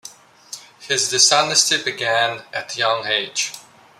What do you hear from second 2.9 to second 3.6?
age.